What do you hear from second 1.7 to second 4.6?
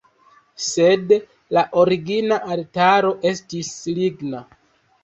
origina altaro estis ligna.